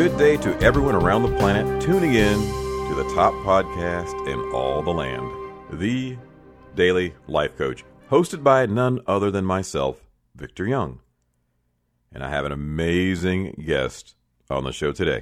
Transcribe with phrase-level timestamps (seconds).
[0.00, 4.80] Good day to everyone around the planet tuning in to the top podcast in all
[4.80, 5.30] the land,
[5.72, 6.16] The
[6.74, 10.02] Daily Life Coach, hosted by none other than myself,
[10.34, 11.00] Victor Young.
[12.14, 14.14] And I have an amazing guest
[14.48, 15.20] on the show today.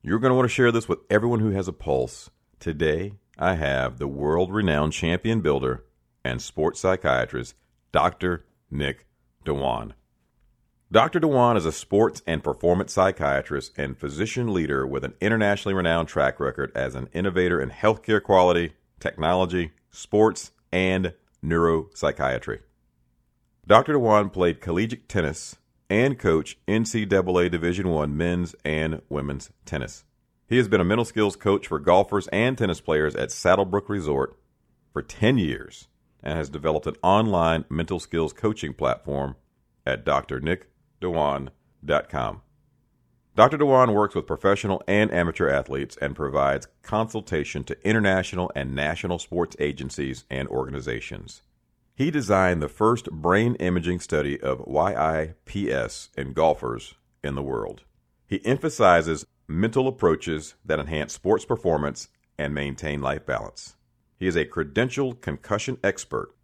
[0.00, 2.30] You're going to want to share this with everyone who has a pulse.
[2.60, 5.84] Today, I have the world renowned champion builder
[6.24, 7.56] and sports psychiatrist,
[7.92, 8.46] Dr.
[8.70, 9.04] Nick
[9.44, 9.92] Dewan.
[10.92, 11.20] Dr.
[11.20, 16.40] Dewan is a sports and performance psychiatrist and physician leader with an internationally renowned track
[16.40, 22.58] record as an innovator in healthcare quality, technology, sports, and neuropsychiatry.
[23.64, 23.92] Dr.
[23.92, 25.54] Dewan played collegiate tennis
[25.88, 30.04] and coached NCAA Division I men's and women's tennis.
[30.48, 34.36] He has been a mental skills coach for golfers and tennis players at Saddlebrook Resort
[34.92, 35.86] for 10 years
[36.20, 39.36] and has developed an online mental skills coaching platform
[39.86, 40.40] at Dr.
[40.40, 40.69] Nick
[41.00, 42.42] Dewan.com.
[43.36, 43.56] Dr.
[43.56, 49.56] Dewan works with professional and amateur athletes and provides consultation to international and national sports
[49.58, 51.42] agencies and organizations.
[51.94, 57.84] He designed the first brain imaging study of YIPS in golfers in the world.
[58.26, 63.76] He emphasizes mental approaches that enhance sports performance and maintain life balance.
[64.16, 66.34] He is a credentialed concussion expert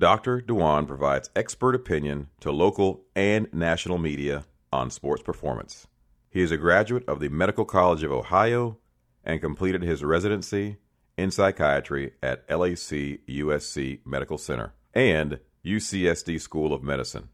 [0.00, 0.40] Dr.
[0.40, 5.88] Dewan provides expert opinion to local and national media on sports performance.
[6.30, 8.78] He is a graduate of the Medical College of Ohio
[9.22, 10.78] and completed his residency
[11.18, 17.28] in psychiatry at LAC USC Medical Center and UCSD School of Medicine.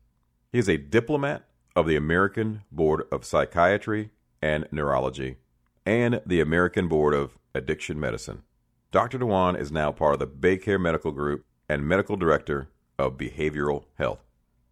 [0.50, 1.44] He is a diplomat
[1.76, 4.10] of the American Board of Psychiatry
[4.42, 5.36] and Neurology
[5.86, 8.42] and the American Board of Addiction Medicine.
[8.90, 9.18] Dr.
[9.18, 12.68] Dewan is now part of the Baycare Medical Group and medical director
[12.98, 14.20] of behavioral health.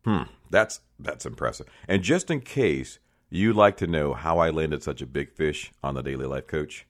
[0.04, 1.66] Hmm, that's that's impressive.
[1.88, 2.98] And just in case
[3.30, 6.46] you'd like to know how I landed such a big fish on the Daily Life
[6.46, 6.86] Coach,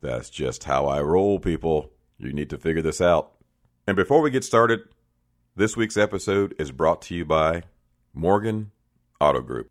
[0.00, 1.90] that's just how I roll, people.
[2.18, 3.32] You need to figure this out.
[3.86, 4.80] And before we get started,
[5.56, 7.62] this week's episode is brought to you by
[8.12, 8.72] Morgan
[9.20, 9.70] Auto Group.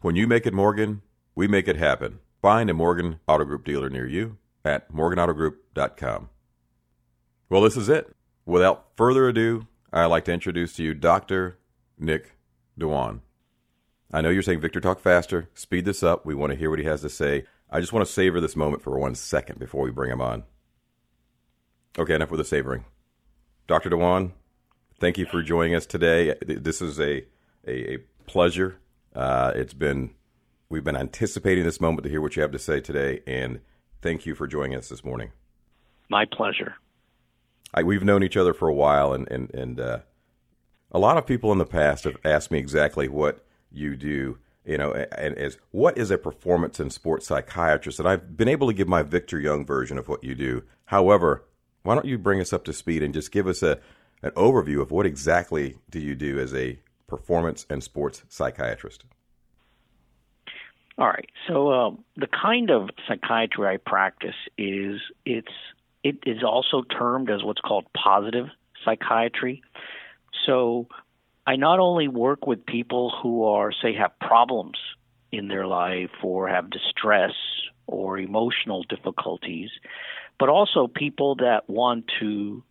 [0.00, 1.02] When you make it Morgan,
[1.34, 2.20] we make it happen.
[2.40, 6.28] Find a Morgan Auto Group dealer near you at morganautogroup.com.
[7.48, 8.14] Well, this is it.
[8.48, 11.58] Without further ado, I'd like to introduce to you Dr.
[11.98, 12.34] Nick
[12.78, 13.20] Dewan.
[14.10, 16.24] I know you're saying, Victor, talk faster, speed this up.
[16.24, 17.44] We want to hear what he has to say.
[17.70, 20.44] I just want to savor this moment for one second before we bring him on.
[21.98, 22.86] Okay, enough with the savoring.
[23.66, 23.90] Dr.
[23.90, 24.32] Dewan,
[24.98, 26.34] thank you for joining us today.
[26.40, 27.26] This is a,
[27.66, 28.78] a, a pleasure.
[29.14, 30.14] Uh, it's been,
[30.70, 33.60] we've been anticipating this moment to hear what you have to say today, and
[34.00, 35.32] thank you for joining us this morning.
[36.08, 36.76] My pleasure.
[37.74, 39.98] I, we've known each other for a while, and and and uh,
[40.90, 44.38] a lot of people in the past have asked me exactly what you do.
[44.64, 47.98] You know, and as what is a performance and sports psychiatrist?
[47.98, 50.62] And I've been able to give my Victor Young version of what you do.
[50.86, 51.44] However,
[51.84, 53.78] why don't you bring us up to speed and just give us a
[54.22, 59.04] an overview of what exactly do you do as a performance and sports psychiatrist?
[60.98, 61.30] All right.
[61.46, 65.52] So um, the kind of psychiatry I practice is it's
[66.02, 68.46] it is also termed as what's called positive
[68.84, 69.62] psychiatry.
[70.46, 70.88] So
[71.46, 74.78] I not only work with people who are, say, have problems
[75.32, 77.32] in their life or have distress
[77.86, 79.70] or emotional difficulties,
[80.38, 82.62] but also people that want to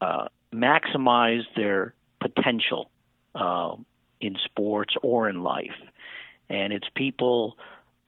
[0.00, 2.90] uh, maximize their potential
[3.34, 3.74] uh,
[4.20, 5.76] in sports or in life.
[6.48, 7.56] And it's people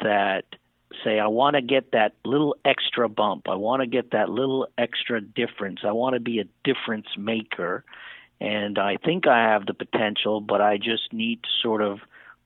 [0.02, 0.44] that
[1.04, 3.48] say, I want to get that little extra bump.
[3.48, 5.80] I want to get that little extra difference.
[5.84, 7.84] I want to be a difference maker.
[8.40, 12.00] And I think I have the potential, but I just need to sort of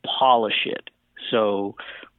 [0.04, 0.90] polish it.
[1.30, 1.76] So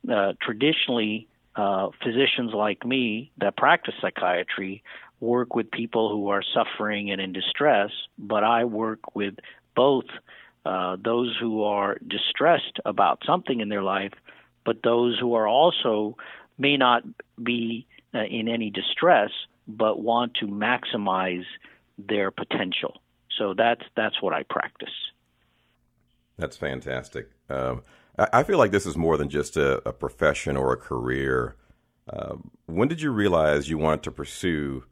[0.09, 4.83] uh, traditionally, uh, physicians like me that practice psychiatry
[5.19, 9.36] work with people who are suffering and in distress, but I work with
[9.75, 10.06] both
[10.65, 14.13] uh, those who are distressed about something in their life
[14.65, 16.18] but those who are also
[16.57, 17.04] may not
[17.42, 19.31] be uh, in any distress
[19.68, 21.45] but want to maximize
[21.98, 23.01] their potential.
[23.38, 24.94] So that's that's what I practice.
[26.38, 27.30] That's fantastic.
[27.50, 27.83] Um,
[28.18, 31.56] I feel like this is more than just a, a profession or a career.
[32.07, 32.36] Uh,
[32.68, 34.83] when did you realize you wanted to pursue,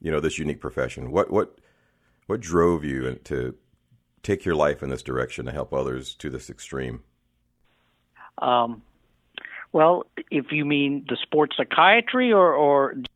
[0.00, 1.10] you know, this unique profession?
[1.10, 1.58] What what
[2.26, 3.54] what drove you to
[4.22, 7.02] take your life in this direction to help others to this extreme?
[8.38, 8.82] Um,
[9.72, 13.06] well, if you mean the sports psychiatry or, or regular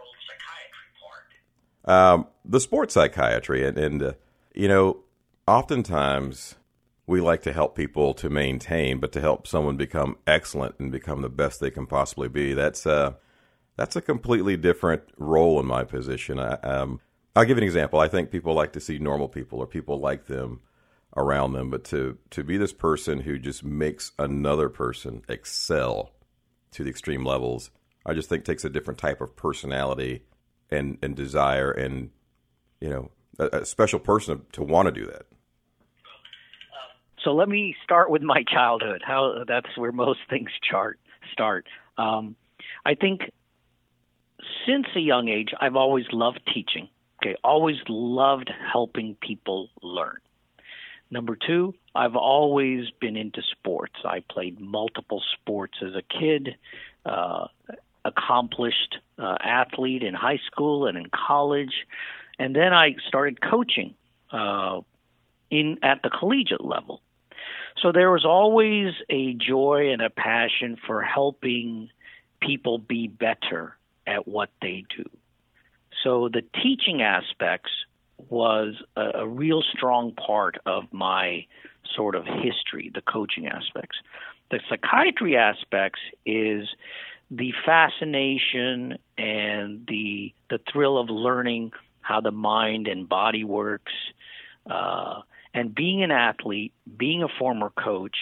[0.00, 0.86] old psychiatry
[1.84, 4.12] part, um, the sports psychiatry, and, and uh,
[4.54, 4.98] you know,
[5.46, 6.56] oftentimes
[7.06, 11.22] we like to help people to maintain, but to help someone become excellent and become
[11.22, 13.14] the best they can possibly be, that's uh,
[13.76, 16.38] that's a completely different role in my position.
[16.38, 17.00] I, um,
[17.34, 17.98] I'll give an example.
[17.98, 20.60] I think people like to see normal people or people like them
[21.16, 26.12] around them, but to to be this person who just makes another person excel
[26.72, 27.70] to the extreme levels,
[28.06, 30.22] I just think takes a different type of personality
[30.70, 32.10] and and desire and
[32.80, 35.26] you know a, a special person to want to do that.
[37.24, 39.02] So let me start with my childhood.
[39.06, 40.98] How that's where most things chart
[41.32, 41.66] start.
[41.98, 42.36] Um,
[42.84, 43.20] I think
[44.66, 46.88] since a young age, I've always loved teaching.
[47.22, 50.18] Okay, always loved helping people learn.
[51.12, 53.96] Number two, I've always been into sports.
[54.02, 56.56] I played multiple sports as a kid,
[57.04, 57.48] uh,
[58.02, 61.86] accomplished uh, athlete in high school and in college,
[62.38, 63.94] and then I started coaching
[64.32, 64.80] uh,
[65.50, 67.02] in at the collegiate level.
[67.82, 71.90] So there was always a joy and a passion for helping
[72.40, 73.76] people be better
[74.06, 75.04] at what they do.
[76.02, 77.70] So the teaching aspects
[78.28, 81.46] was a, a real strong part of my
[81.94, 83.98] sort of history, the coaching aspects.
[84.50, 86.68] The psychiatry aspects is
[87.30, 91.72] the fascination and the the thrill of learning
[92.02, 93.92] how the mind and body works,
[94.70, 95.20] uh,
[95.54, 98.16] and being an athlete, being a former coach,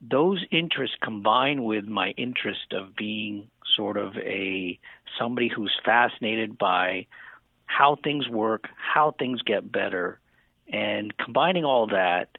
[0.00, 4.78] those interests combine with my interest of being sort of a
[5.18, 7.06] somebody who's fascinated by
[7.76, 10.20] how things work, how things get better,
[10.68, 12.38] and combining all that,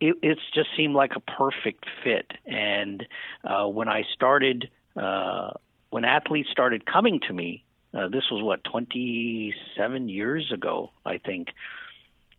[0.00, 2.30] it, just seemed like a perfect fit.
[2.46, 3.06] And
[3.44, 5.50] uh, when I started, uh,
[5.90, 11.48] when athletes started coming to me, uh, this was what 27 years ago, I think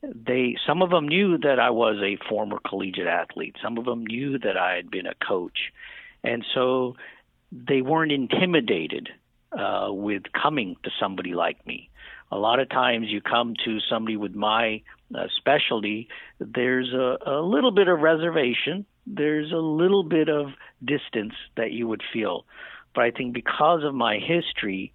[0.01, 3.56] they some of them knew that I was a former collegiate athlete.
[3.62, 5.72] Some of them knew that I had been a coach,
[6.24, 6.95] and so
[7.51, 9.10] they weren't intimidated
[9.51, 11.90] uh, with coming to somebody like me.
[12.31, 14.81] A lot of times, you come to somebody with my
[15.13, 16.07] uh, specialty.
[16.39, 18.86] There's a, a little bit of reservation.
[19.06, 20.48] There's a little bit of
[20.83, 22.45] distance that you would feel,
[22.95, 24.94] but I think because of my history,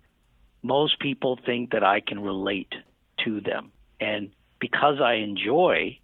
[0.63, 2.73] most people think that I can relate
[3.25, 5.99] to them and because I enjoy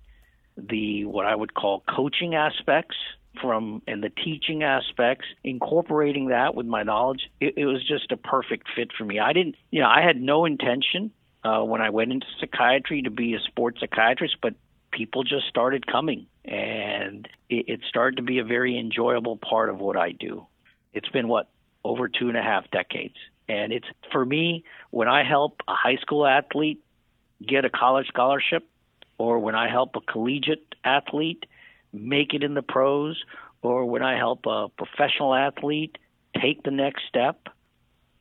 [0.56, 2.96] the what I would call coaching aspects
[3.40, 8.16] from and the teaching aspects, incorporating that with my knowledge, it, it was just a
[8.16, 9.18] perfect fit for me.
[9.18, 11.10] I didn't, you know, I had no intention
[11.44, 14.54] uh, when I went into psychiatry to be a sports psychiatrist, but
[14.90, 19.78] people just started coming, and it, it started to be a very enjoyable part of
[19.78, 20.46] what I do.
[20.92, 21.48] It's been what
[21.84, 23.16] over two and a half decades,
[23.48, 26.80] and it's for me when I help a high school athlete
[27.44, 28.68] get a college scholarship,
[29.18, 31.44] or when I help a collegiate athlete
[31.92, 33.20] make it in the pros,
[33.62, 35.98] or when I help a professional athlete
[36.40, 37.48] take the next step,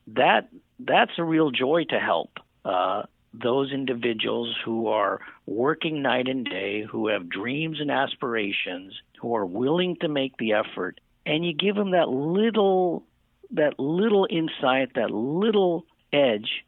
[0.08, 0.48] that
[0.80, 3.02] that's a real joy to help uh,
[3.34, 9.46] those individuals who are working night and day, who have dreams and aspirations, who are
[9.46, 13.04] willing to make the effort, and you give them that little
[13.52, 16.64] that little insight, that little edge,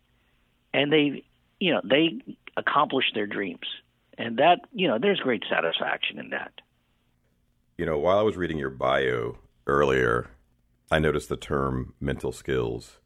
[0.73, 1.25] and they
[1.59, 2.21] you know they
[2.57, 3.67] accomplish their dreams.
[4.17, 6.53] And that, you know, there's great satisfaction in that.
[7.77, 10.31] You know, while I was reading your bio earlier,
[10.91, 13.01] I noticed the term mental skills.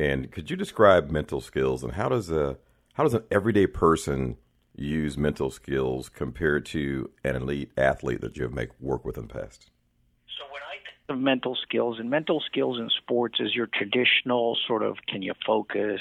[0.00, 2.56] And could you describe mental skills and how does a
[2.94, 4.38] how does an everyday person
[4.74, 9.34] use mental skills compared to an elite athlete that you've make work with in the
[9.34, 9.70] past?
[10.38, 14.56] So when I think of mental skills and mental skills in sports is your traditional
[14.66, 16.00] sort of can you focus?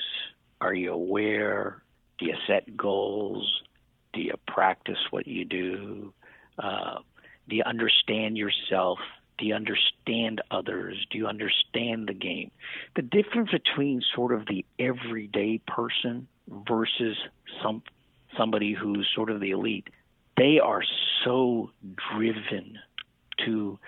[0.62, 1.84] Are you aware?
[2.20, 3.64] Do you set goals?
[4.14, 6.14] Do you practice what you do?
[6.58, 7.00] Uh,
[7.50, 9.00] do you understand yourself?
[9.40, 10.98] Do you understand others?
[11.10, 12.52] Do you understand the game?
[12.96, 16.28] The difference between sort of the everyday person
[16.68, 17.18] versus
[17.64, 17.82] some
[18.38, 19.88] somebody who's sort of the elite,
[20.38, 20.84] they are
[21.24, 21.72] so
[22.14, 22.78] driven
[23.46, 23.80] to,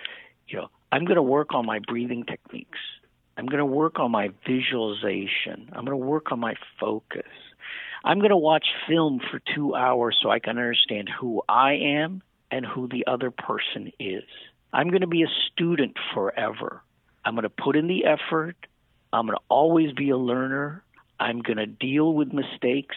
[0.48, 2.80] you know, I'm going to work on my breathing techniques.
[3.38, 5.70] I'm going to work on my visualization.
[5.74, 7.28] I'm going to work on my focus.
[8.04, 12.24] I'm going to watch film for two hours so I can understand who I am
[12.50, 14.24] and who the other person is.
[14.74, 16.82] I'm going to be a student forever.
[17.24, 18.56] I'm going to put in the effort.
[19.14, 20.84] I'm going to always be a learner.
[21.20, 22.96] I'm going to deal with mistakes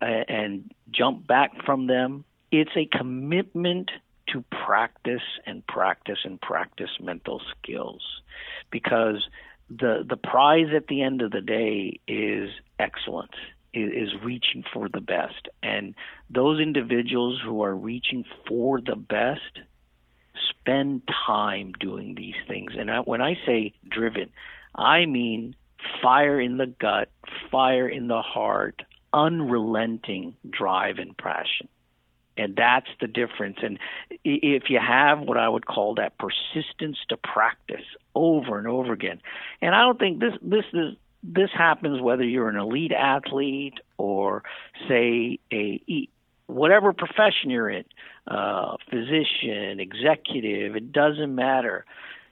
[0.00, 2.24] uh, and jump back from them.
[2.50, 3.90] It's a commitment
[4.32, 8.02] to practice and practice and practice mental skills
[8.70, 9.26] because
[9.68, 13.34] the the prize at the end of the day is excellence
[13.72, 15.48] is, is reaching for the best.
[15.62, 15.94] And
[16.28, 19.60] those individuals who are reaching for the best
[20.48, 22.72] spend time doing these things.
[22.78, 24.30] And I, when I say driven,
[24.74, 25.54] I mean
[26.02, 27.10] fire in the gut,
[27.50, 28.82] fire in the heart,
[29.12, 31.68] unrelenting drive and passion.
[32.36, 33.58] And that's the difference.
[33.62, 33.78] And
[34.24, 39.20] if you have what I would call that persistence to practice over and over again,
[39.60, 44.42] and I don't think this this is this happens whether you're an elite athlete or
[44.88, 46.08] say a
[46.50, 47.84] whatever profession you're in,
[48.26, 51.84] uh, physician, executive, it doesn't matter.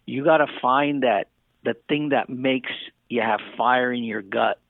[0.07, 1.29] You got to find that
[1.65, 2.71] the thing that makes
[3.09, 4.61] you have fire in your gut,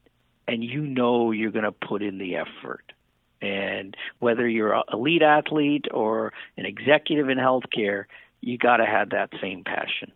[0.47, 2.93] and you know you're going to put in the effort.
[3.41, 8.05] And whether you're an elite athlete or an executive in healthcare,
[8.41, 10.13] you got to have that same passion.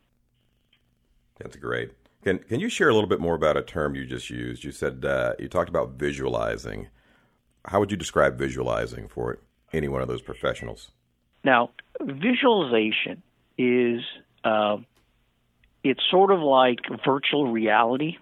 [1.38, 1.92] That's great.
[2.24, 4.64] Can Can you share a little bit more about a term you just used?
[4.64, 6.88] You said uh, you talked about visualizing.
[7.64, 9.38] How would you describe visualizing for
[9.72, 10.90] any one of those professionals?
[11.44, 13.22] Now, visualization
[13.58, 14.02] is
[14.44, 14.78] uh,
[15.82, 18.16] it's sort of like virtual reality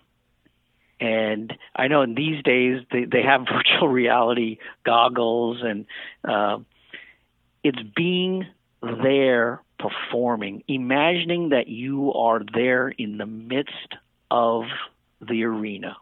[1.01, 5.87] and I know in these days they, they have virtual reality goggles, and
[6.25, 6.59] uh,
[7.65, 8.47] it's being
[8.83, 13.95] there performing, imagining that you are there in the midst
[14.31, 14.65] of
[15.21, 15.97] the arena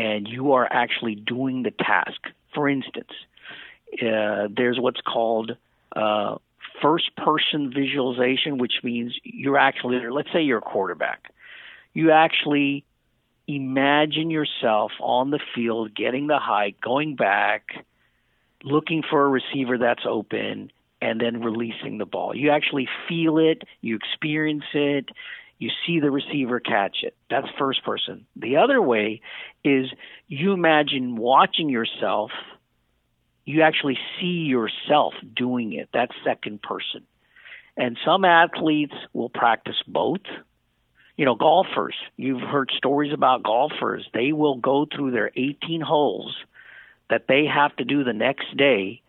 [0.00, 2.20] and you are actually doing the task.
[2.54, 3.12] For instance,
[4.00, 5.56] uh, there's what's called
[5.94, 6.36] uh,
[6.80, 11.30] first person visualization, which means you're actually, let's say you're a quarterback.
[11.92, 12.82] You actually
[13.46, 17.84] imagine yourself on the field getting the hike, going back,
[18.64, 22.34] looking for a receiver that's open, and then releasing the ball.
[22.34, 25.10] You actually feel it, you experience it,
[25.60, 27.14] you see the receiver catch it.
[27.30, 28.26] That's first person.
[28.34, 29.20] The other way
[29.62, 29.86] is
[30.26, 32.32] you imagine watching yourself,
[33.44, 35.90] you actually see yourself doing it.
[35.92, 37.06] That's second person.
[37.76, 40.22] And some athletes will practice both
[41.20, 44.08] you know, golfers, you've heard stories about golfers.
[44.14, 46.34] They will go through their 18 holes
[47.10, 49.02] that they have to do the next day.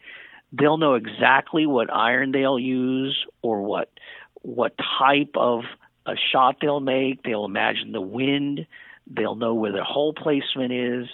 [0.51, 3.89] They'll know exactly what iron they'll use or what
[4.41, 5.62] what type of
[6.05, 7.24] a shot they'll make.
[7.24, 8.65] They'll imagine the wind.
[9.08, 11.08] They'll know where the hole placement is,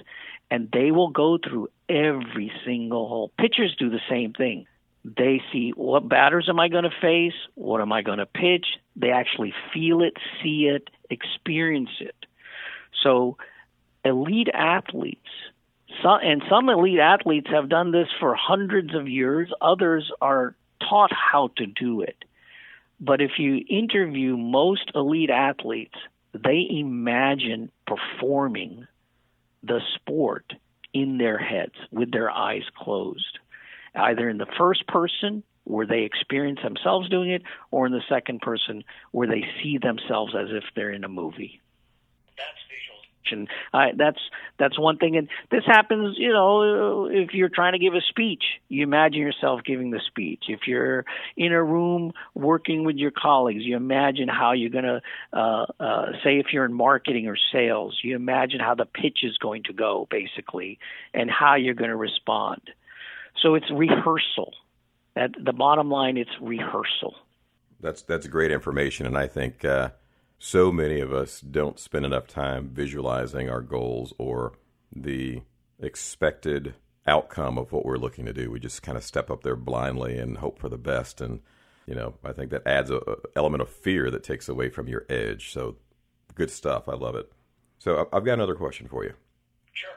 [0.51, 3.31] and they will go through every single hole.
[3.37, 4.67] Pitchers do the same thing.
[5.03, 7.33] They see what batters am I going to face?
[7.55, 8.65] What am I going to pitch?
[8.95, 12.15] They actually feel it, see it, experience it.
[13.03, 13.37] So,
[14.03, 15.29] elite athletes,
[16.03, 21.11] some, and some elite athletes have done this for hundreds of years, others are taught
[21.13, 22.23] how to do it.
[22.99, 25.95] But if you interview most elite athletes,
[26.33, 28.87] they imagine performing
[29.63, 30.53] the sport
[30.93, 33.39] in their heads with their eyes closed
[33.95, 38.41] either in the first person where they experience themselves doing it or in the second
[38.41, 41.61] person where they see themselves as if they're in a movie.
[43.73, 44.19] Uh, that's
[44.59, 46.15] that's one thing, and this happens.
[46.17, 50.45] You know, if you're trying to give a speech, you imagine yourself giving the speech.
[50.47, 51.05] If you're
[51.35, 55.01] in a room working with your colleagues, you imagine how you're going to
[55.33, 59.37] uh, uh, say if you're in marketing or sales, you imagine how the pitch is
[59.37, 60.79] going to go, basically,
[61.13, 62.61] and how you're going to respond.
[63.41, 64.53] So it's rehearsal.
[65.15, 67.15] At the bottom line, it's rehearsal.
[67.79, 69.89] That's that's great information, and I think uh,
[70.39, 74.53] so many of us don't spend enough time visualizing our goals or
[74.95, 75.41] the
[75.79, 76.75] expected
[77.07, 78.51] outcome of what we're looking to do.
[78.51, 81.41] We just kind of step up there blindly and hope for the best, and
[81.85, 84.87] you know, I think that adds a, a element of fear that takes away from
[84.87, 85.51] your edge.
[85.53, 85.77] So,
[86.35, 86.89] good stuff.
[86.89, 87.31] I love it.
[87.79, 89.13] So, I've got another question for you.
[89.71, 89.89] Sure.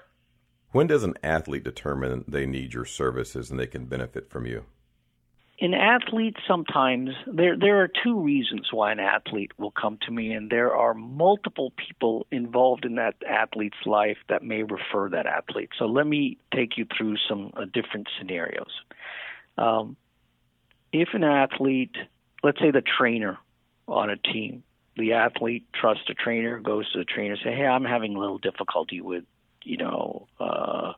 [0.70, 4.64] When does an athlete determine they need your services and they can benefit from you?
[5.61, 10.33] In athletes, sometimes there there are two reasons why an athlete will come to me,
[10.33, 15.69] and there are multiple people involved in that athlete's life that may refer that athlete.
[15.79, 18.71] So let me take you through some uh, different scenarios.
[19.59, 19.99] Um,
[20.95, 21.95] if an athlete,
[22.43, 23.37] let's say the trainer
[23.87, 24.62] on a team,
[24.97, 28.38] the athlete trusts a trainer, goes to the trainer, say, "Hey, I'm having a little
[28.38, 29.25] difficulty with
[29.64, 30.93] you know, uh,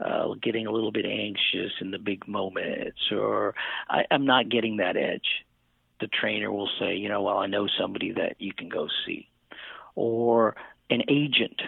[0.00, 3.54] uh, getting a little bit anxious in the big moments, or
[3.88, 5.44] I, I'm not getting that edge.
[6.00, 9.28] The trainer will say, you know, well, I know somebody that you can go see,
[9.94, 10.56] or
[10.88, 11.60] an agent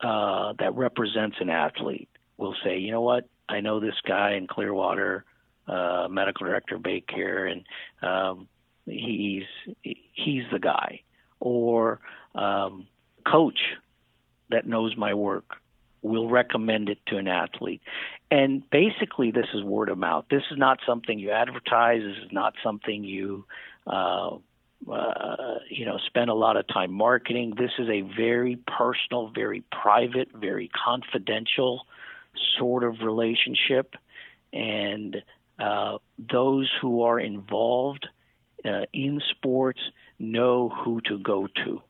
[0.00, 4.46] uh, that represents an athlete will say, you know what, I know this guy in
[4.46, 5.24] Clearwater,
[5.66, 7.64] uh, medical director Baycare, and
[8.02, 8.48] um,
[8.86, 9.44] he's
[9.82, 11.00] he's the guy,
[11.40, 12.00] or
[12.34, 12.86] um,
[13.26, 13.58] coach
[14.50, 15.61] that knows my work
[16.12, 17.80] will recommend it to an athlete.
[18.30, 20.26] And basically, this is word of mouth.
[20.30, 22.02] This is not something you advertise.
[22.02, 23.46] This is not something you,
[23.86, 24.36] uh,
[24.90, 27.54] uh, you know, spend a lot of time marketing.
[27.56, 31.86] This is a very personal, very private, very confidential
[32.58, 33.94] sort of relationship.
[34.52, 35.22] And
[35.58, 38.06] uh, those who are involved
[38.64, 39.80] uh, in sports
[40.18, 41.82] know who to go to.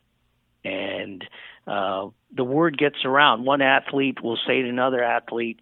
[0.64, 1.24] And
[1.66, 3.44] uh, the word gets around.
[3.44, 5.60] One athlete will say to another athlete,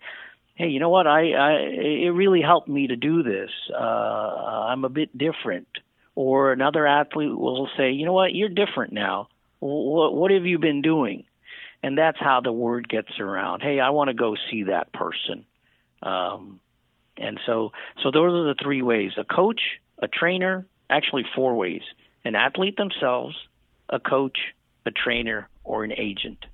[0.55, 1.07] "Hey, you know what?
[1.07, 3.51] I, I it really helped me to do this.
[3.73, 3.77] Uh,
[4.69, 5.69] I'm a bit different."
[6.17, 8.35] Or another athlete will say, "You know what?
[8.35, 9.29] You're different now.
[9.61, 11.25] What what have you been doing?"
[11.83, 13.63] And that's how the word gets around.
[13.63, 15.47] Hey, I want to go see that person.
[16.03, 16.61] Um,
[17.17, 19.61] and so, so those are the three ways: a coach,
[19.99, 21.83] a trainer, actually four ways:
[22.25, 23.37] an athlete themselves,
[23.89, 24.39] a coach,
[24.87, 26.45] a trainer, or an agent.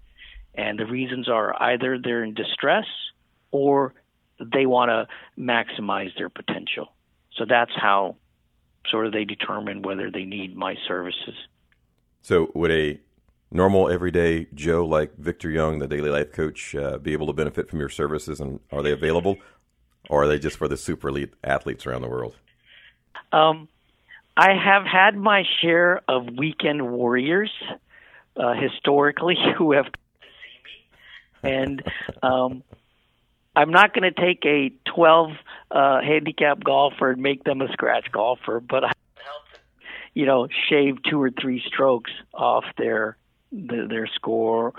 [0.54, 2.86] And the reasons are either they're in distress
[3.50, 3.94] or
[4.40, 5.06] they want to
[5.38, 6.92] maximize their potential.
[7.36, 8.16] So that's how
[8.90, 11.34] sort of they determine whether they need my services.
[12.22, 13.00] So would a
[13.50, 17.68] normal everyday Joe like Victor Young, the daily life coach, uh, be able to benefit
[17.68, 19.36] from your services and are they available
[20.08, 22.36] or are they just for the super elite athletes around the world?
[23.32, 23.68] Um,
[24.36, 27.50] I have had my share of weekend warriors
[28.36, 29.86] uh, historically who have
[31.42, 31.82] and
[32.22, 32.62] um,
[33.54, 35.30] I'm not going to take a 12
[35.70, 38.92] uh, handicap golfer and make them a scratch golfer, but I
[40.14, 43.16] you know shave two or three strokes off their
[43.52, 44.72] their, their score.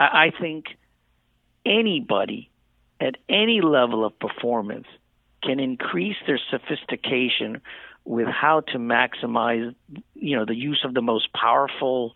[0.00, 0.76] I, I think
[1.64, 2.50] anybody
[3.00, 4.86] at any level of performance
[5.42, 7.60] can increase their sophistication
[8.04, 9.74] with how to maximize
[10.14, 12.14] you know the use of the most powerful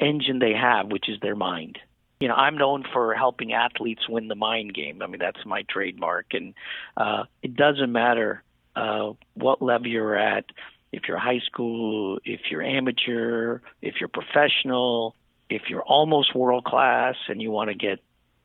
[0.00, 1.78] engine they have, which is their mind.
[2.20, 5.02] You know, I'm known for helping athletes win the mind game.
[5.02, 6.54] I mean, that's my trademark, and
[6.96, 8.42] uh, it doesn't matter
[8.74, 10.46] uh, what level you're at.
[10.92, 15.14] If you're high school, if you're amateur, if you're professional,
[15.50, 18.00] if you're almost world class, and you want to get,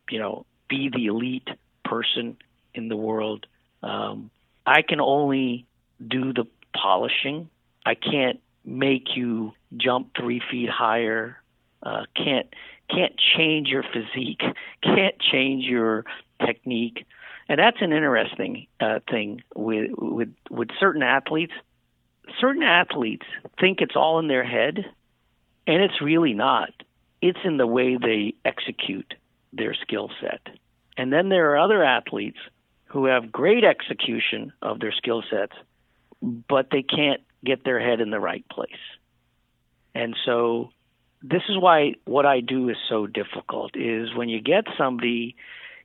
[0.10, 1.48] you know, be the elite
[1.86, 2.38] person
[2.74, 3.46] in the world,
[3.84, 4.32] um,
[4.66, 5.66] I can only
[6.06, 7.50] do the polishing.
[7.86, 11.38] I can't make you jump three feet higher.
[11.84, 12.48] Uh, can't
[12.90, 14.42] can't change your physique.
[14.84, 16.04] Can't change your
[16.46, 17.06] technique.
[17.48, 21.54] And that's an interesting uh, thing with with with certain athletes.
[22.40, 23.26] Certain athletes
[23.60, 24.86] think it's all in their head,
[25.68, 26.70] and it's really not.
[27.22, 29.14] It's in the way they execute
[29.54, 30.56] their skill set.
[30.98, 32.38] And then there are other athletes
[32.86, 35.56] who have great execution of their skill sets,
[36.22, 38.72] but they can't get their head in the right place.
[39.94, 40.70] And so
[41.22, 45.36] this is why what I do is so difficult is when you get somebody,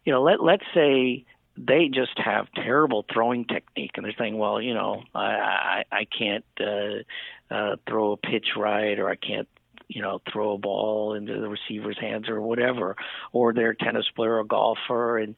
[0.05, 1.25] you know, let let's say
[1.59, 6.05] they just have terrible throwing technique and they're saying, well, you know, I I, I
[6.05, 9.49] can't uh, uh, throw a pitch right or I can't
[9.89, 12.97] you know throw a ball into the receiver's hands or whatever
[13.33, 15.37] or they're a tennis player or golfer and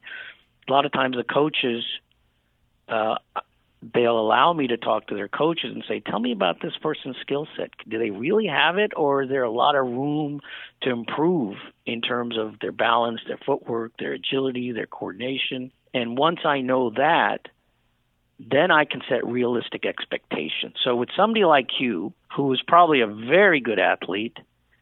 [0.67, 1.83] a lot of times the coaches
[2.87, 3.15] uh
[3.81, 7.17] they'll allow me to talk to their coaches and say, "Tell me about this person's
[7.17, 7.71] skill set.
[7.87, 10.41] Do they really have it, or is there a lot of room
[10.81, 16.45] to improve in terms of their balance, their footwork, their agility, their coordination?" And once
[16.45, 17.47] I know that,
[18.39, 20.75] then I can set realistic expectations.
[20.83, 24.37] So with somebody like you, who is probably a very good athlete,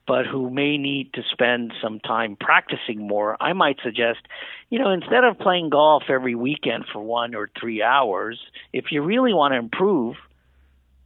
[0.07, 4.19] but who may need to spend some time practicing more, I might suggest,
[4.69, 8.39] you know, instead of playing golf every weekend for one or three hours,
[8.71, 10.15] if you really want to improve,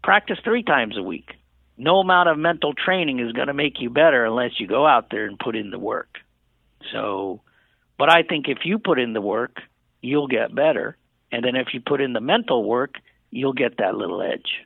[0.03, 1.31] practice three times a week.
[1.77, 5.07] No amount of mental training is going to make you better unless you go out
[5.09, 6.19] there and put in the work.
[6.93, 7.41] So,
[7.97, 9.57] but I think if you put in the work,
[10.01, 10.95] you'll get better.
[11.31, 12.95] And then if you put in the mental work,
[13.31, 14.65] you'll get that little edge.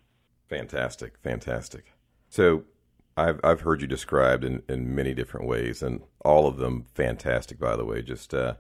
[0.50, 1.18] Fantastic.
[1.20, 1.86] Fantastic.
[2.30, 2.64] So,
[3.18, 7.60] I've I've heard you described in, in many different ways, and all of them fantastic.
[7.60, 8.56] By the way, just uh,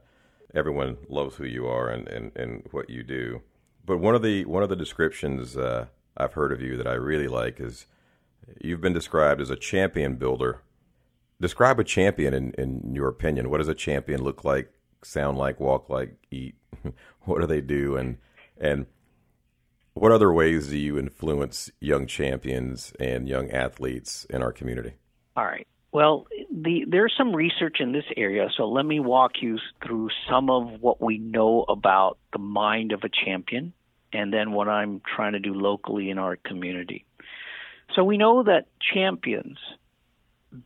[0.54, 3.41] everyone loves who you are and, and, and what you do.
[3.86, 5.88] But one of the one of the descriptions uh,
[6.18, 7.86] I've heard of you that I really like is
[8.62, 10.62] you've been described as a champion builder.
[11.41, 13.50] Describe a champion in, in your opinion.
[13.50, 14.72] What does a champion look like,
[15.04, 16.56] sound like, walk like, eat?
[17.26, 17.98] what do they do?
[17.98, 18.18] And
[18.58, 18.86] and
[19.95, 24.93] what other ways do you influence young champions and young athletes in our community?
[25.36, 25.65] All right.
[25.93, 30.49] Well, the, there's some research in this area, so let me walk you through some
[30.49, 33.71] of what we know about the mind of a champion
[34.12, 37.05] and then what I'm trying to do locally in our community.
[37.95, 39.58] So we know that champions,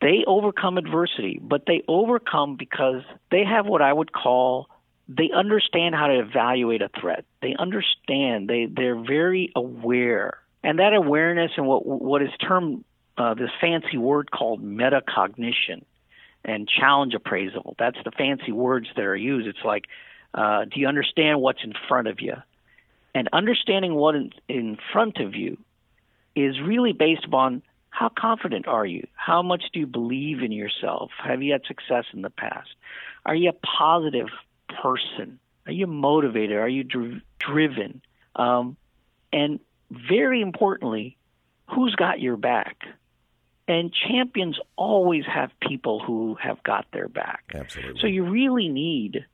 [0.01, 4.67] they overcome adversity, but they overcome because they have what I would call
[5.09, 7.25] they understand how to evaluate a threat.
[7.41, 8.47] They understand.
[8.47, 12.85] They they're very aware, and that awareness and what what is termed
[13.17, 15.83] uh, this fancy word called metacognition
[16.45, 17.75] and challenge appraisal.
[17.79, 19.47] That's the fancy words that are used.
[19.47, 19.85] It's like,
[20.33, 22.35] uh, do you understand what's in front of you?
[23.15, 25.57] And understanding what is in front of you
[26.35, 29.07] is really based upon how confident are you?
[29.15, 31.09] How much do you believe in yourself?
[31.21, 32.69] Have you had success in the past?
[33.25, 34.27] Are you a positive
[34.81, 35.39] person?
[35.65, 36.57] Are you motivated?
[36.57, 38.01] Are you dr- driven?
[38.35, 38.77] Um,
[39.31, 39.59] and
[39.91, 41.17] very importantly,
[41.67, 42.77] who's got your back?
[43.67, 47.43] And champions always have people who have got their back.
[47.53, 48.01] Absolutely.
[48.01, 49.25] So you really need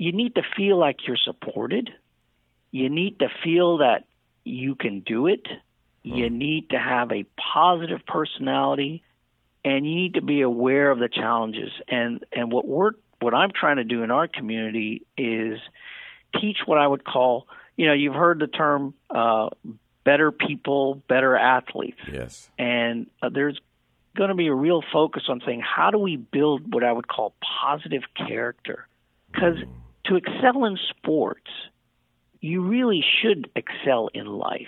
[0.00, 1.90] you need to feel like you're supported.
[2.70, 4.06] You need to feel that
[4.44, 5.46] you can do it.
[6.02, 6.38] You hmm.
[6.38, 9.02] need to have a positive personality
[9.62, 11.70] and you need to be aware of the challenges.
[11.86, 15.58] And and what we're what I'm trying to do in our community is
[16.40, 19.50] teach what I would call, you know, you've heard the term uh,
[20.04, 22.00] better people, better athletes.
[22.10, 22.50] Yes.
[22.58, 23.60] And uh, there's
[24.16, 27.08] going to be a real focus on saying how do we build what I would
[27.08, 28.88] call positive character?
[29.30, 29.68] Because mm.
[30.06, 31.50] to excel in sports,
[32.40, 34.66] you really should excel in life.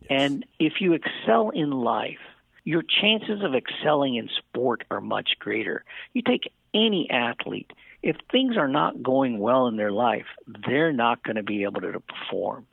[0.00, 0.08] Yes.
[0.10, 2.18] And if you excel in life,
[2.64, 5.84] your chances of excelling in sport are much greater.
[6.12, 10.26] You take any athlete, if things are not going well in their life,
[10.66, 12.66] they're not going to be able to perform.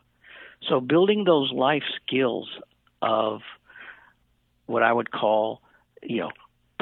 [0.67, 2.49] So, building those life skills
[3.01, 3.41] of
[4.65, 5.61] what I would call,
[6.01, 6.31] you know,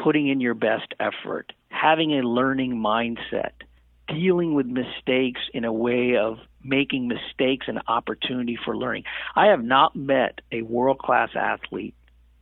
[0.01, 3.51] putting in your best effort, having a learning mindset,
[4.07, 9.03] dealing with mistakes in a way of making mistakes an opportunity for learning.
[9.35, 11.95] I have not met a world class athlete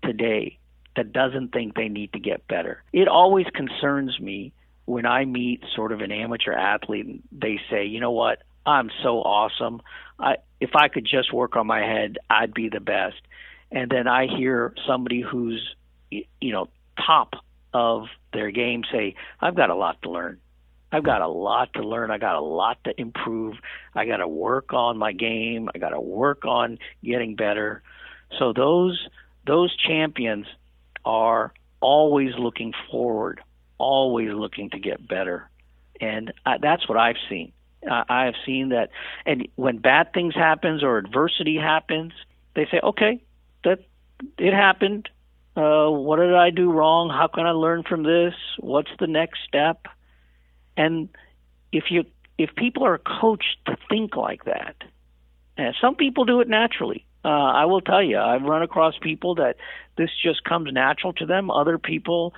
[0.03, 0.59] today
[0.95, 2.83] that doesn't think they need to get better.
[2.93, 4.53] It always concerns me
[4.85, 9.19] when I meet sort of an amateur athlete they say, you know what, I'm so
[9.21, 9.81] awesome.
[10.19, 13.21] I if I could just work on my head, I'd be the best.
[13.71, 15.75] And then I hear somebody who's
[16.11, 16.69] you know
[17.05, 17.33] top
[17.73, 20.39] of their game say, I've got a lot to learn.
[20.91, 22.11] I've got a lot to learn.
[22.11, 23.55] I got a lot to improve.
[23.95, 25.67] I got to work on my game.
[25.73, 27.81] I got to work on getting better.
[28.37, 29.07] So those
[29.45, 30.45] those champions
[31.03, 33.41] are always looking forward,
[33.77, 35.49] always looking to get better,
[35.99, 37.51] and I, that's what I've seen.
[37.89, 38.89] Uh, I have seen that,
[39.25, 42.13] and when bad things happens or adversity happens,
[42.55, 43.21] they say, "Okay,
[43.63, 43.79] that
[44.37, 45.09] it happened.
[45.55, 47.09] Uh, what did I do wrong?
[47.09, 48.33] How can I learn from this?
[48.59, 49.87] What's the next step?"
[50.77, 51.09] And
[51.71, 52.05] if you
[52.37, 54.75] if people are coached to think like that,
[55.57, 57.05] and some people do it naturally.
[57.25, 59.55] Uh, I will tell you, I've run across people that
[59.97, 61.49] this just comes natural to them.
[61.49, 62.33] Other people,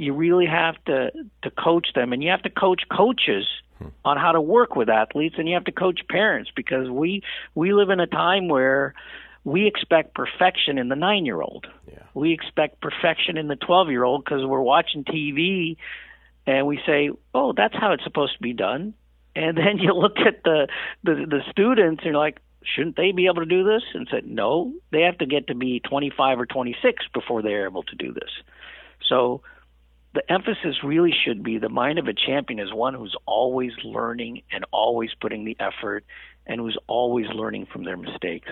[0.00, 1.10] you really have to
[1.42, 3.46] to coach them, and you have to coach coaches
[3.78, 3.88] hmm.
[4.04, 7.22] on how to work with athletes, and you have to coach parents because we
[7.54, 8.94] we live in a time where
[9.44, 11.66] we expect perfection in the nine year old.
[11.86, 12.02] Yeah.
[12.14, 15.76] We expect perfection in the 12 year old because we're watching TV
[16.46, 18.94] and we say, "Oh, that's how it's supposed to be done."
[19.36, 20.68] And then you look at the
[21.04, 24.26] the, the students and you're like, "Shouldn't they be able to do this?" And said,
[24.26, 28.12] "No, they have to get to be 25 or 26 before they're able to do
[28.12, 28.30] this."
[29.06, 29.42] So
[30.14, 34.42] the emphasis really should be the mind of a champion is one who's always learning
[34.50, 36.04] and always putting the effort
[36.46, 38.48] and who's always learning from their mistakes.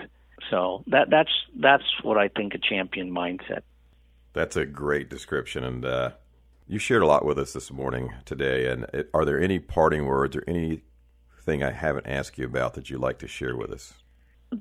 [0.49, 3.61] So that that's that's what I think a champion mindset.
[4.33, 6.11] That's a great description, and uh,
[6.67, 10.05] you shared a lot with us this morning today, and it, are there any parting
[10.05, 13.95] words or anything I haven't asked you about that you'd like to share with us?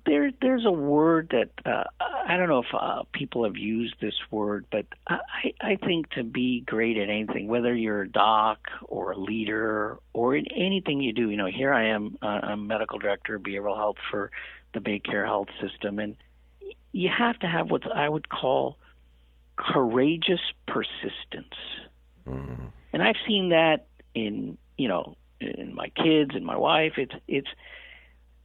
[0.05, 4.15] There, there's a word that uh, I don't know if uh, people have used this
[4.31, 9.13] word, but I, I think to be great at anything, whether you're a doc or
[9.13, 12.99] a leader or in anything you do, you know, here I am, uh, I'm medical
[12.99, 14.31] director of behavioral health for
[14.75, 16.17] the BayCare Health System, and
[16.93, 18.77] you have to have what I would call
[19.57, 21.55] courageous persistence.
[22.27, 22.67] Mm-hmm.
[22.93, 26.95] And I've seen that in you know in my kids and my wife.
[26.97, 27.49] It's it's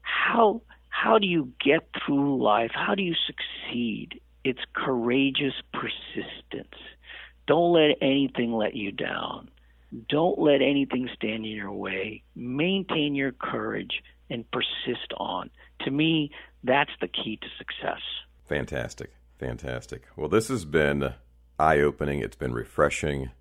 [0.02, 0.62] how
[0.94, 2.72] how do you get through life?
[2.74, 4.22] How do you succeed?
[4.44, 6.80] It's courageous persistence.
[7.48, 9.50] Don't let anything let you down.
[10.08, 12.22] Don't let anything stand in your way.
[12.36, 15.50] Maintain your courage and persist on.
[15.82, 16.32] To me,
[16.64, 18.02] that's the key to success.
[18.48, 19.12] Fantastic.
[19.40, 20.04] Fantastic.
[20.16, 21.16] Well, this has been
[21.58, 22.20] eye opening.
[22.20, 23.32] It's been refreshing.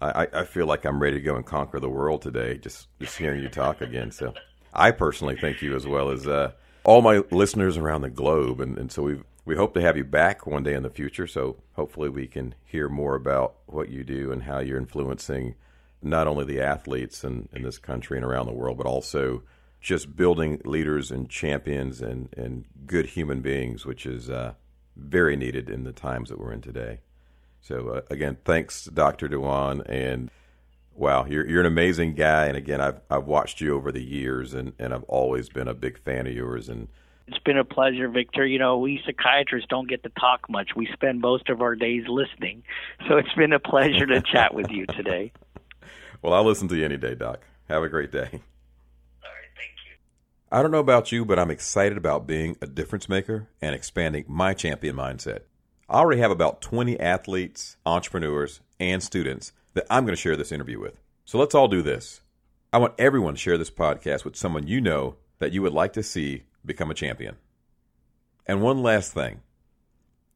[0.00, 3.16] I, I feel like I'm ready to go and conquer the world today, just just
[3.16, 4.10] hearing you talk again.
[4.10, 4.34] So
[4.74, 6.52] I personally thank you as well as uh,
[6.84, 8.60] all my listeners around the globe.
[8.60, 11.26] And, and so we've We hope to have you back one day in the future,
[11.26, 15.56] so hopefully we can hear more about what you do and how you're influencing
[16.00, 19.42] not only the athletes in, in this country and around the world, but also
[19.80, 24.54] just building leaders and champions and, and good human beings, which is uh,
[24.96, 27.00] very needed in the times that we're in today.
[27.60, 29.28] So, uh, again, thanks, Dr.
[29.28, 29.82] Dewan.
[29.86, 30.30] And
[30.94, 32.46] wow, you're, you're an amazing guy.
[32.46, 35.74] And again, I've, I've watched you over the years, and, and I've always been a
[35.74, 36.68] big fan of yours.
[36.68, 36.88] And
[37.26, 38.46] it's been a pleasure, Victor.
[38.46, 40.70] You know, we psychiatrists don't get to talk much.
[40.76, 42.62] We spend most of our days listening.
[43.08, 45.32] So it's been a pleasure to chat with you today.
[46.20, 47.40] Well, I'll listen to you any day, Doc.
[47.68, 48.20] Have a great day.
[48.20, 49.96] All right, thank you.
[50.52, 54.26] I don't know about you, but I'm excited about being a difference maker and expanding
[54.28, 55.40] my champion mindset.
[55.88, 60.52] I already have about 20 athletes, entrepreneurs, and students that I'm going to share this
[60.52, 61.00] interview with.
[61.24, 62.20] So let's all do this.
[62.72, 65.92] I want everyone to share this podcast with someone you know that you would like
[65.94, 67.36] to see become a champion.
[68.46, 69.40] And one last thing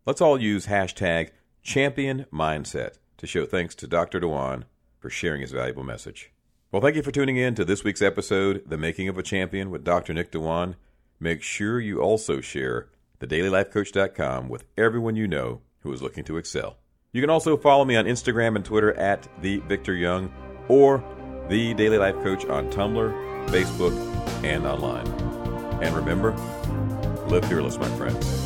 [0.05, 1.31] let's all use hashtag
[1.63, 4.21] champion mindset to show thanks to Dr.
[4.21, 4.65] Dewan
[4.99, 6.33] for sharing his valuable message.
[6.71, 9.71] Well, thank you for tuning in to this week's episode, The Making of a Champion
[9.71, 10.13] with Dr.
[10.13, 10.77] Nick Dewan.
[11.19, 12.89] Make sure you also share
[13.21, 16.77] thedailylifecoach.com with everyone you know who is looking to excel.
[17.17, 20.31] You can also follow me on Instagram and Twitter at the Victor Young
[20.69, 21.03] or
[21.49, 23.95] the Daily Life Coach on Tumblr, Facebook,
[24.45, 25.07] and online.
[25.83, 26.33] And remember,
[27.29, 28.46] live fearless, my friends.